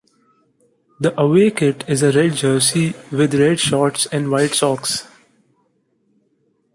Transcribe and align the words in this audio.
The 0.99 1.13
away 1.21 1.51
kit 1.51 1.83
is 1.87 2.01
a 2.01 2.11
red 2.11 2.33
jersey 2.33 2.95
with 3.11 3.35
red 3.35 3.59
shorts 3.59 4.07
and 4.07 4.31
white 4.31 4.55
socks. 4.55 5.07